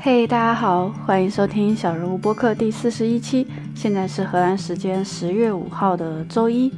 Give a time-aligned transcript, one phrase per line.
[0.00, 3.44] 嘿，大家好，欢迎收听小人物播客第四十一期。
[3.74, 6.72] 现在是荷兰时间十月五号的周一。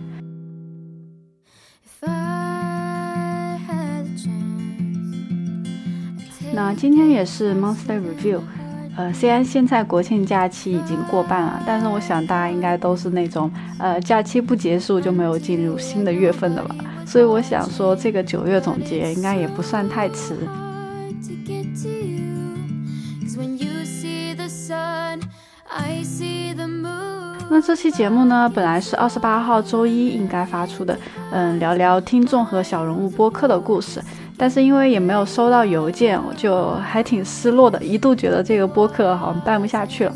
[6.55, 8.41] 那今天也是 monthly review。
[8.97, 16.75] 呃，虽然现在国庆假期已经过半了，但是我想大家应该都是那种呃假期不结束就没有进入新的月份的吧。
[17.05, 20.35] 所以我想说，这个九月总结应该也不算太迟。
[27.53, 30.97] 那这期节目呢，本来是二十八号周一应该发出的，
[31.33, 34.01] 嗯，聊聊听众和小人物播客的故事。
[34.37, 40.15] 但是因为也没有收到邮件，我就还挺失落的，一度觉得这个播客好像办不下去了。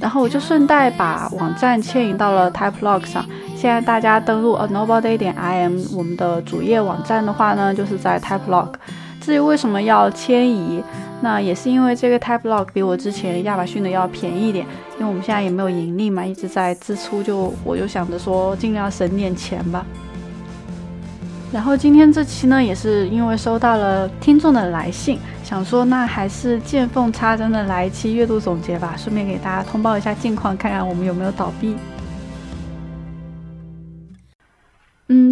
[0.00, 3.24] 然后我就顺带把网站迁移到了 Typelog 上。
[3.60, 8.68] 现在大家登录 a nobody 点 im 我们的主页网站的话呢，就是在 Typelog。
[9.20, 10.80] 至于为什么要迁移，
[11.20, 14.64] 那也是因为这个 Typelog 比我之前亚马逊的要便宜一点。
[14.94, 19.84] 因为我们现在也没有盈利嘛，一直在支出，就我就想着说尽量省点钱吧。
[21.50, 31.74] 然后今天这期呢，也是因为收到了听众的来信，想说那还是见缝插针的来一期月度总结吧，顺便给大家通报一下近况，看看我们有没有倒闭。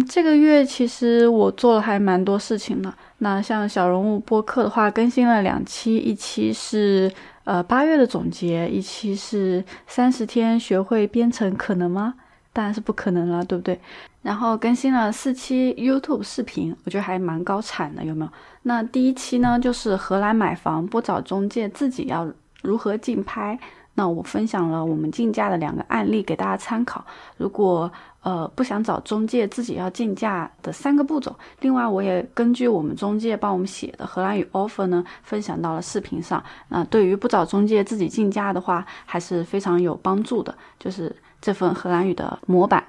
[0.07, 2.93] 这个月其实我做了还蛮多事情的。
[3.19, 7.11] 那像小人物播客的话，更新了两期，一期是
[7.43, 12.13] 呃八月的总结，一期是三十天学会编程，可能吗？
[12.53, 13.79] 当然是不可能了，对不对？
[14.23, 18.31] 然后更新了四期 YouTube 视频，我觉得还蛮高产的，有没有？
[18.63, 22.27] 那第一期呢，就是荷兰买房不找中介，自己要
[22.61, 23.57] 如何竞拍？
[23.97, 27.03] 那我分享了我们竞价的两个案例给大家参考。
[27.37, 27.91] 如果
[28.21, 31.35] 呃不想找中介，自己要竞价的三个步骤。
[31.61, 36.43] 另外，我也根据我们中介帮我们写的荷兰语 offer 呢，分享到了视频上。
[36.69, 40.55] 那对于不找中介自己竞价的话，还是非常有帮助的。
[40.77, 42.83] 就是这份荷兰语的模板。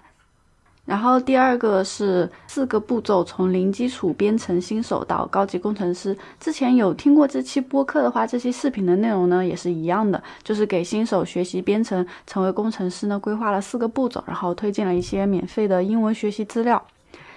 [0.88, 6.16] 然后第二个是四个步骤，从零基础编程新手到高级工程师。
[6.40, 16.82] 之前有听过这期播客的话，这期视频的内容呢也是一样的，就是给新手学习编程、成为工程师呢规划了四个步骤，然后推荐了一些免费的英文学习资料。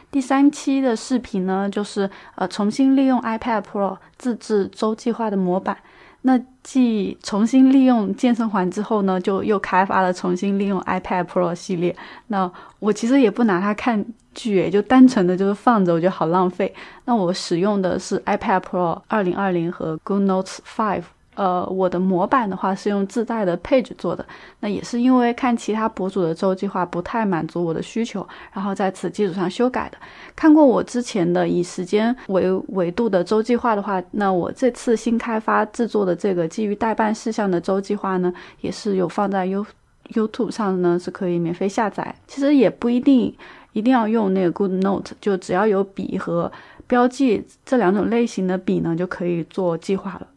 [0.09, 5.77] 第三期的视频呢，就是呃重新利用 iPad Pro 自制周计划的模板。
[6.23, 11.95] 那继重新利用健身环之后呢，就又开发了重新利用 iPad Pro 系列。
[12.27, 14.05] 那我其实也不拿它看
[14.35, 16.73] 剧，就单纯的就是放着，我觉得好浪费。
[17.05, 21.03] 那我使用的是 iPad Pro 二零二零和 Good Notes Five。
[21.35, 24.25] 呃，我的模板的话是用自带的 Page 做的，
[24.59, 29.97] 那也是因为看其他博主的周计划不太满足我的需求，然后在此基础上修改的。
[30.35, 39.65] 看过我之前的以时间为维度的周计划的话，那我这次新开发制作的这个基于代办事项的周计划呢，也是有放在 You
[40.09, 42.13] YouTube 上呢，是可以免费下载。
[42.27, 43.33] 其实也不一定
[43.71, 46.51] 一定要用那个 Good Note，就只要有笔和
[46.87, 50.27] 标记这两种类型的笔呢，就可以做计划了。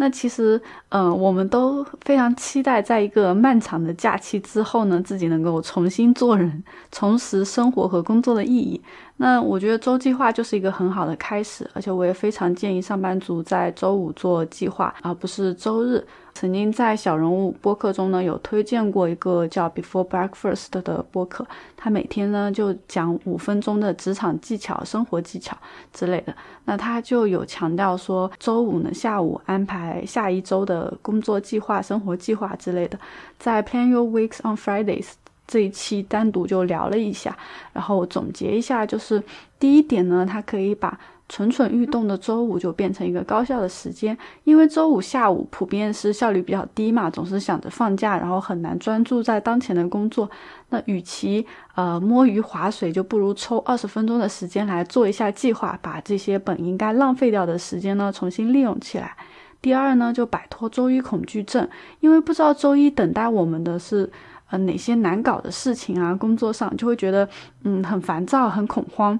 [0.00, 8.80] 那其实，嗯，我们都非常期待，在一个漫长的假期之后呢，自己能够重新做人，重拾生活和工作的意义。
[9.22, 16.02] 那我觉得周计划就是一个很好的开始，而且我也非常建议上班族在周五做计划，而不是周日。
[16.32, 25.54] 曾经在小人物播客中呢，有推荐过一个叫 Before Breakfast 的播客，他每天呢就讲五分钟的职场技巧、生活技巧
[25.92, 26.34] 之类的。
[26.64, 32.98] 那他就有强调说，周五呢下午安排下一周的工作计划、生活计划之类的，
[33.38, 35.08] 在 Plan Your Weeks on Fridays。
[35.50, 37.36] 这一期单独就聊了一下，
[37.72, 39.20] 然后总结一下，就是
[39.58, 40.96] 第一点呢，它可以把
[41.28, 50.30] 蠢蠢欲动的周五就变成一个高效的时间，因为周五下午普遍是效率比较低嘛，总是想着放假，然后很难专注在当前的工作。
[50.68, 51.44] 那与其
[51.74, 59.16] 呃摸鱼划水，就不如抽二十分钟的时间来做一下计划，把这些本应该浪费掉的时间呢重新利用起来。
[59.60, 61.68] 第二呢，就摆脱周一恐惧症，
[61.98, 64.08] 因为不知道周一等待我们的是。
[64.50, 66.14] 呃，哪些难搞的事情啊？
[66.14, 67.28] 工作上就会觉得，
[67.64, 69.18] 嗯，很烦躁，很恐慌。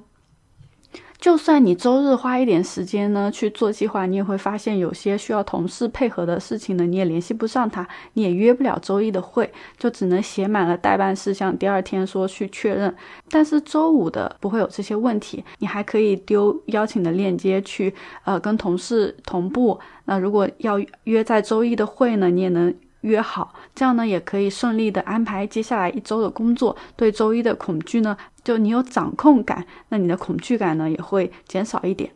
[1.19, 12.97] 就算你周日花一点时间呢去做计划，你也会发现有些需要同事配合的事情呢，你也联系不上他，你也约不了周一的会，就只能写满了待办事项，第二天说去确认。
[13.29, 17.95] 但是周五的不会有这些问题，你还可以丢邀请的链接去，
[18.25, 19.79] 呃，跟同事同步。
[20.07, 22.75] 那如果要约在周一的会呢，你也能。
[23.03, 26.77] 约好，这样呢也可以顺利的安排接下来一周的工作。
[26.97, 32.13] 对周一的恐惧呢，就你有掌控感，那你的恐惧感呢也会减少一点。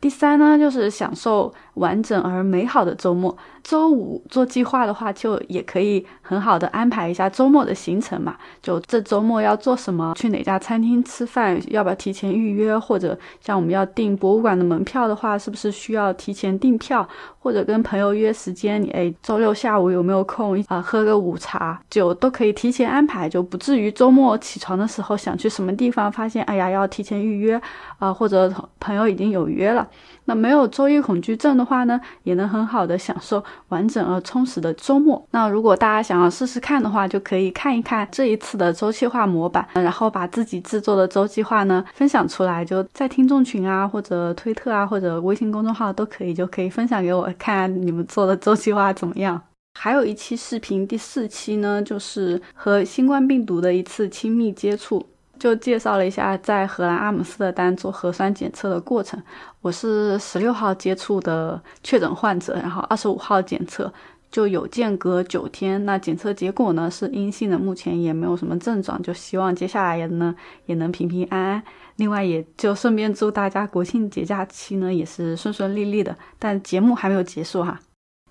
[0.00, 3.36] 第三呢，就是享受完整而美好的周末。
[3.62, 8.34] 周五做计划的话，就也可以很好的安排一下周末的行程嘛。
[8.62, 12.78] 就这周末要做什么，去哪家餐厅吃饭，要不要提前预约？
[12.78, 17.06] 或者像我们要订博物馆的门票的话，是不是需要提前订票？
[17.42, 20.80] 或者跟朋友约时间，你哎，周六下午有没有空啊？
[20.80, 27.60] 喝个午茶，就都可以提前安排，就不至于周末起床的时候想去什么地方，发现哎呀要提前预约
[27.98, 29.86] 啊，或者朋友已经有约了。
[30.26, 35.26] 那没有周一恐惧症的话呢，也能很好的享受完整而充实的周末。
[35.30, 49.40] 那如果大家想要试试看的话，就可以看一看这一次的周期化模板，然后把自己制作的周计划呢分享出来，就在听众群啊，或者推特啊，或者微信公众号都可以，就可以分享给我看你们做的周计划怎么样。
[49.78, 55.06] 还有一期视频，第四期呢，就是和新冠病毒的一次亲密接触。
[55.40, 59.20] 就介绍了一下在荷兰阿姆斯特丹做核酸检测的过程。
[59.62, 63.90] 我是十六号接触的确诊患者，然后二十五号检测，
[64.30, 65.82] 就有间隔九天。
[65.86, 69.02] 那检测结果呢是阴性的，目前也没有什么症状。
[69.02, 70.34] 就希望接下来呢
[70.66, 71.62] 也能平平安安。
[71.96, 76.14] 另外，也就顺便祝大家国庆节假期呢也是顺顺利利的。
[76.38, 77.80] 但节目还没有结束哈。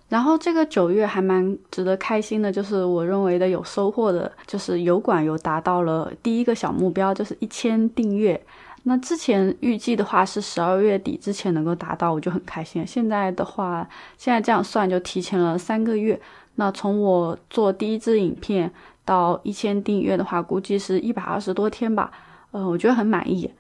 [0.10, 8.42] 然后这个九月还蛮值得开心的，就是我认为的有收获的，就是油管有达到了第一个小目标，就是一千订阅。
[8.84, 12.86] 那之前预计的话是十二月底之前能够达到，我就很开心。
[12.88, 16.20] 现在的话，现在这样算就提前了三个月。
[16.56, 18.72] 那从我做第一支影片
[19.06, 22.12] 到一千订阅的话，估计是一百二十多天吧。
[22.52, 23.52] 呃，我觉得很满意。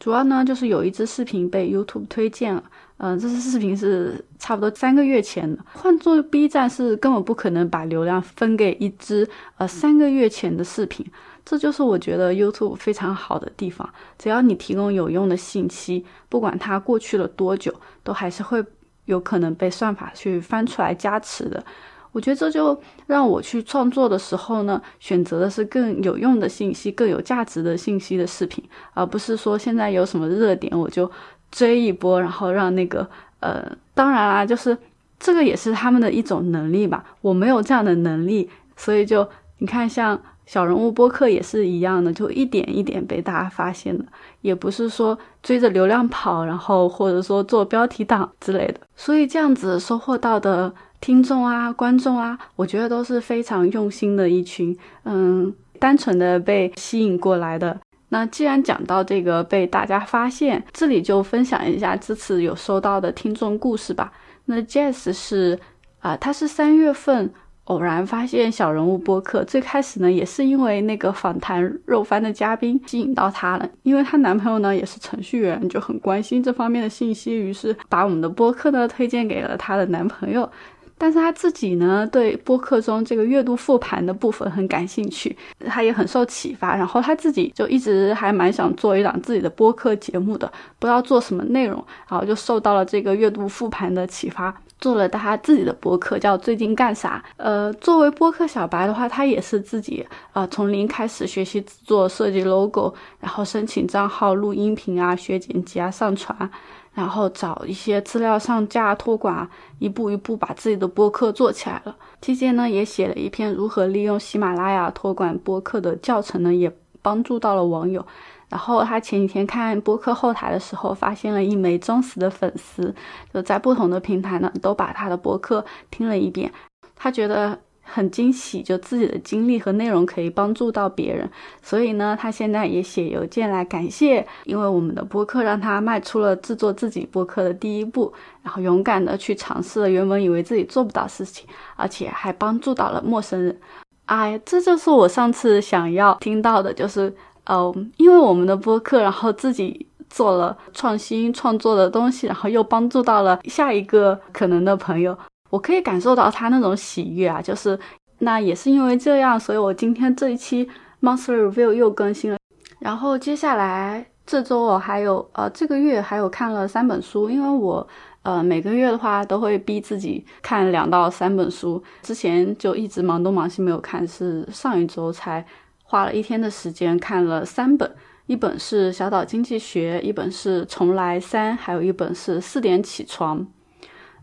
[0.00, 2.62] 主要呢就是有一支视频被 YouTube 推荐了。
[3.00, 5.64] 嗯，这次视频是差不多三个月前的。
[5.72, 11.06] 换做 B 站是根本不可能把流量分给一支呃三个月前的视频。
[11.44, 13.88] 这就是我觉得 YouTube 非常好的地方。
[14.18, 17.72] 只要你提供有用的信息，不管它过去了多久，
[18.02, 18.64] 都还是会
[19.04, 21.64] 有可能被算法去翻出来加持的。
[22.10, 31.08] 我觉得这就让我去创作的时候呢，选择的是更有用的信息、更有价值的信息的视频，而不是说现在有什么热点我就。
[31.50, 33.08] 追一波，然后让那个
[33.40, 33.64] 呃，
[33.94, 34.76] 当然啦，就是
[35.18, 37.04] 这个也是他们的一种能力吧。
[37.20, 39.28] 我没有这样的能力，所以就
[39.58, 44.04] 你看，像小人物播客也是一样的，就一点一点被大家发现的，
[44.40, 48.80] 也不是说追着流量跑，然后或者说做标题党之类的。
[48.96, 57.78] 所以这样子收获到的听众啊、观众啊，我觉得都是非常用心的一群，嗯，单纯的被吸引过来的。
[58.10, 64.12] 那既然讲到这个被大家发现，这里就分享一下这次有收到的听众故事吧。
[64.46, 65.58] 那 Jess 是
[66.00, 67.30] 啊，他是三月份
[67.64, 80.50] 偶然发现小人物播客，最开始呢也是因为那个访谈肉番的嘉宾吸引到她了，因为她男朋友呢也是程序员，就很关心这方面的信息，于是把我们的播客呢推荐给了她的男朋友。
[80.98, 85.36] 但是他自己呢，对播客中这个月度复盘的部分很感兴趣，
[85.66, 86.76] 他也很受启发。
[86.76, 97.24] 然后他自己就一直还蛮想做一档自己的播客节目的，不知道做什么内容，然后就受到了这个月度复盘的启发，做了他自己的播客，叫最近干啥。
[97.36, 106.50] 呃，作为播客小白的话，他也是自己呃从零开始学习制作、设计 logo，然后申请账号录音频啊、学剪辑啊、上传。
[106.98, 111.94] 然后找一些资料上架托管，一步一步把自己的播客做起来了。
[112.20, 118.04] 期间呢，也写了一篇如何利用喜马拉雅托管播客的教程呢，也帮助到了网友。
[118.48, 122.92] 然后他前几天看播客后台的时候，发现了一枚忠实的粉丝，
[123.32, 126.52] 就在不同的平台呢，都把他的播客听了一遍。
[126.96, 127.56] 他觉得。
[127.90, 131.28] 很惊喜，就自己的经历和内容可以帮助到别人，
[131.62, 143.58] 所以呢，他现在也写邮件来感谢，因为我们的播客让他迈出了制作自己播客的第一步，然后勇敢的去尝试了原本以为自己做不到事情，而且还帮助到了陌生人。
[144.06, 147.14] 哎，这就是我上次想要听到的，就是
[147.44, 155.16] 呃，因为我们的播客，然后自己做了创新创作的东西，然后又帮助到了下一个可能的朋友。
[155.50, 157.78] 我可以感受到他那种喜悦啊，就是
[158.18, 160.68] 那也是因为这样，所以我今天这一期
[161.00, 162.38] Monster Review 又更新了。
[162.78, 167.86] 然后接下来这周我还有呃这个月还有看了三本书，因为我
[168.22, 175.44] 呃每个月的话都会逼自己看两到三本书，之前就一直忙东忙西没有看，是上一周才
[175.82, 177.90] 花了一天的时间看了三本，
[178.26, 183.40] 一本是《小岛经济学》，一本是《重来三》，还有一本是《四点起床》。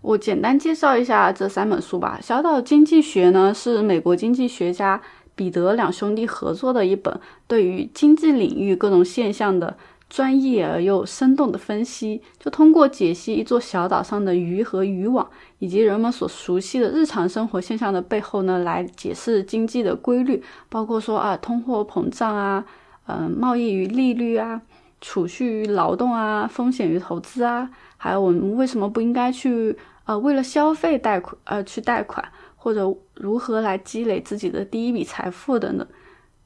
[0.05, 2.19] 我简单介绍一下这三本书吧。
[2.24, 5.01] 《小岛经济学》呢是美国经济学家
[5.33, 9.75] 彼得两兄弟合作的一本对于经济领域各种现象的
[10.07, 22.63] 专业而又生动的分析，就通过解析一座小岛上的鱼和渔网，以及人们所熟悉的日常生活现象的背后呢，来解释经济的规律，包括说啊通货膨胀啊，
[23.07, 24.62] 嗯贸易与利率啊。
[25.01, 32.24] 储蓄与劳动啊，风险与投资啊，还有我们为什么不应该去呃为了消费贷款呃去贷款，
[32.55, 35.88] 或者如何来积累自己的第一笔财富等等。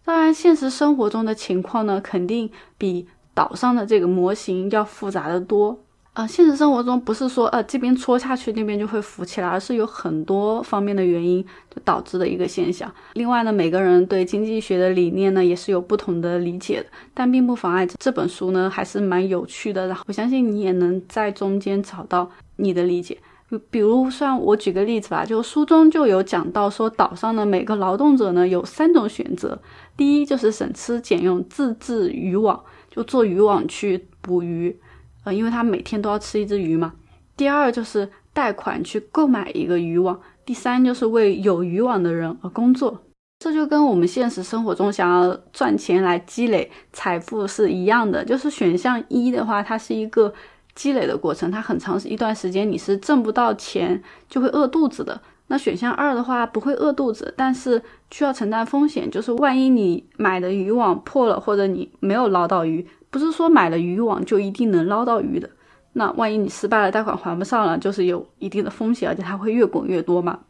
[0.03, 5.79] 当然，现实生活中的情况呢，肯定比岛上的这个模型要复杂的多。
[6.13, 12.91] 呃，现实生活中不是说呃这边戳下去那边就会浮起来，而是有很多方面的原因就导致的一个现象。
[13.13, 19.85] 另外呢，每个人对经济学的理念呢也是有不同的理解的，但并不妨碍这本书呢还是蛮有趣的。
[19.87, 23.17] 然后我相信你也能在中间找到你的理解。
[23.58, 29.60] 比如像我举个例子吧，就书中就有讲到说，岛上的每个劳动者呢有三种选择：
[29.98, 34.79] 第一就是省吃俭用自制渔网，就做渔网去捕鱼。
[35.24, 36.94] 呃，因为他每天都要吃一只鱼嘛。
[37.36, 43.01] 第二就是贷款去购买一个渔网，第三就是为有渔网的人而工作。
[43.39, 48.24] 这就跟我们现实生活中想要赚钱来积累财富是一样的。
[48.24, 50.34] 就是选项一的话，它是一个
[50.75, 55.19] 积累的过程，它很长一段时间你是挣不到钱，就会饿肚子的。
[55.47, 62.85] 那选项二的话，不会饿肚子，但是需要承担风险，就是万一你买的渔网破了，或者你没有捞到鱼。
[63.09, 65.49] 不是说买了渔网就一定能捞到鱼的，
[65.93, 70.41] 那万一你失败了，贷款还不上了，就是有一定的风险，而且它会越滚越多嘛。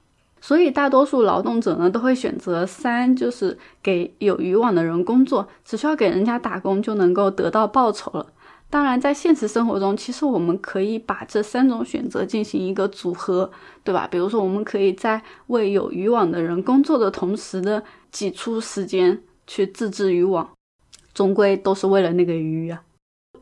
[0.41, 8.25] 所以大多数劳动者呢都会选择三，就是给有渔网的人工作，只需要给人家打工就能够得到报酬了。
[8.69, 13.49] 当然，在现实生活中，其实我们可以把这三种选择进行一个组合，
[13.83, 14.07] 对吧？
[14.09, 20.47] 比如说，我们可以在为有渔网的人工作的同时呢，挤出时间去自制渔网。
[21.11, 22.81] 终归都是为了那个鱼啊！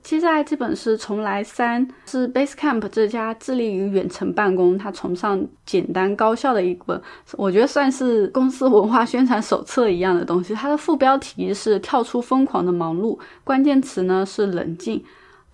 [0.02, 7.00] 接下来这本是《重来三》，是 Basecamp 这家致力于远程办公、他崇尚简单高效的一本，
[7.34, 10.54] 我觉得算是公司文化宣传手册一样的东西。
[10.56, 15.04] 它的副标题是“跳出疯狂的忙碌”，关键词呢是冷静。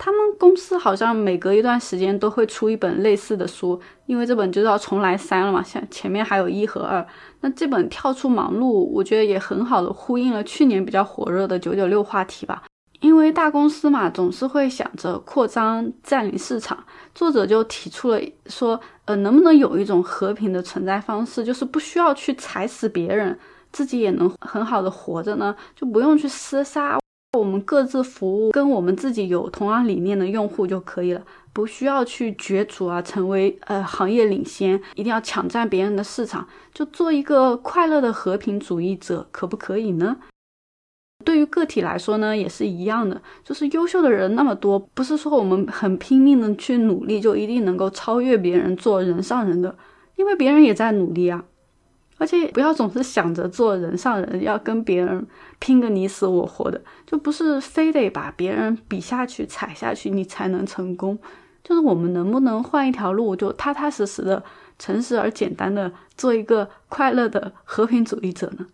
[0.04, 7.08] 他们公司好像每隔一段时间都会出一本类似的书，因为这本就是要重来三了嘛，像前面还有一和二。
[7.40, 12.64] 那这本跳出忙碌，我觉得也很好的呼应了去年比较火热的九九六话题吧。
[13.00, 16.84] 因为大公司嘛，总是会想着扩张、占领市场。
[17.16, 23.40] 作者就提出了说，呃，能不能有一种和平的存在方式，就是不需要去踩死别人，
[23.72, 25.56] 自己也能很好的活着呢？
[25.74, 27.00] 就不用去厮杀。
[27.38, 31.22] 我们各自服务跟我们自己有同样理念的用户就可以了，
[31.52, 40.18] 不需要去角逐啊，成为呃行业领先，一定要抢占别人的市场，就做一个快乐的和平主义者，可不可以呢？
[41.26, 49.76] 对于个体来说呢，也是一样的，就是优秀的人那么多，不是说我们很拼命的去努力就一定能够超越别人做人上人的，
[50.18, 51.44] 因为别人也在努力啊。
[52.24, 55.28] 而且不要总是想着做人上人，要跟别人
[55.60, 61.20] 拼个你死我活的，就不是非得把别人比下去、踩下去，你才能成功。
[61.62, 64.42] 就是我们能不能换一条路，就踏踏实实的、
[64.80, 68.68] 诚实而简单的做一个快乐的和平主义者呢？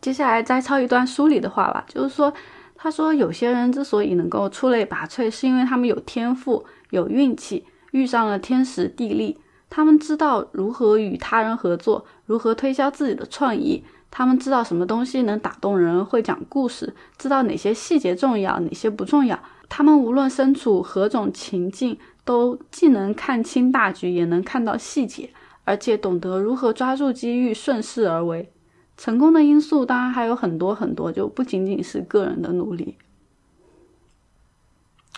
[0.00, 2.32] 接下来摘抄一段书里的话吧，就是说，
[2.74, 9.38] 他说有些人之所以能够出类拔萃，是因为他们有天赋、有运气，遇上了天时地利。
[9.68, 13.82] 他们知道如何与他人合作，如何推销自己的创意。
[14.10, 19.36] 他们知道什么东西能打动人，会讲故事，知道哪些细节重要，哪些不重要。
[19.68, 25.30] 他们无论身处何种情境，都既能看清大局，也能看到细节，
[25.64, 28.52] 而且懂得如何抓住机遇，顺势而为。
[28.96, 32.96] 成功的因素当然还有很多很多，就不仅仅是个人的努力。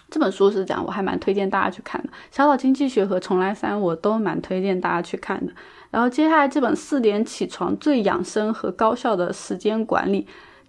[0.08, 5.52] 这本书是讲，我还蛮推荐大家去看的，《小岛经济学》和《重来三》我都蛮推荐大家去看的。
[5.90, 10.22] 然后接下来这本《四点起床最养生和高效的时间管理》，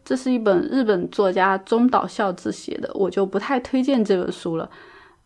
[0.03, 4.69] 这是一本日本作家中岛孝之写的，我就不太推荐这本书了。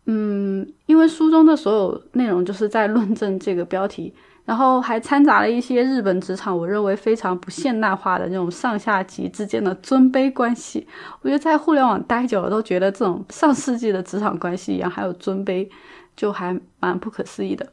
[0.06, 4.12] 嗯，因为书中的所有内容就是在论证这个标题。
[4.44, 10.86] 然后还掺杂了一些日本职场，我认为非常不现代化的那种上下级之间的尊卑关系。
[11.20, 15.68] 我觉得在互联网待久了，都觉得这种上世纪的职场关系一样，还有尊卑，
[16.16, 17.66] 就还蛮不可思议的。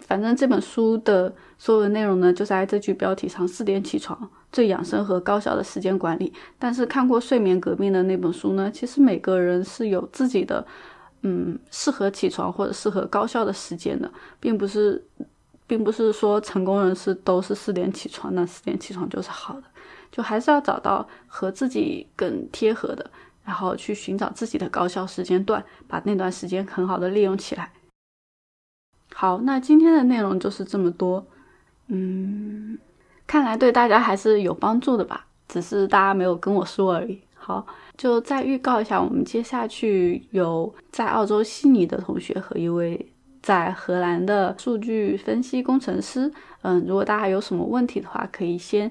[0.00, 6.32] 反正这本书的所有的内容呢，就在这句标题上：四点起床，最养生和高效的时间管理。
[6.58, 10.66] 但是看过《睡眠革命》的那本书呢，其实每个人是有自己的。
[11.22, 15.04] 嗯适合起床或者适合高效的时间的，并不是，
[15.68, 19.64] 并不是说成功人士都是四点起床，那四点起床就是好的，
[20.10, 23.08] 就还是要找到和自己更贴合的，
[23.44, 27.70] 然后去寻找自己的高效时间段，把那段时间很好的利用起来。
[29.14, 31.26] 好，那今天的内容就是这么多，
[31.88, 32.78] 嗯，
[33.26, 37.20] 看来对大家还是有帮助的吧，只是大家没有跟我说而已。
[37.34, 43.10] 好，就再预告一下，我们接下去有在澳洲悉尼的同学和一位
[43.42, 46.32] 在荷兰的数据分析工程师。
[46.62, 48.90] 嗯，如果大家有什么问题的话，可以先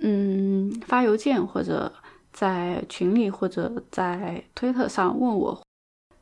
[0.00, 1.92] 嗯发邮件或者
[2.32, 5.62] 在群里或者在推特上问我，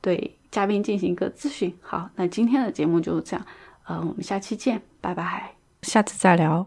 [0.01, 1.73] 对嘉宾进行一个咨询。
[1.81, 3.47] 好，那今天的节目就是这样，
[3.89, 6.67] 嗯，我们下期见，拜拜，下次再聊。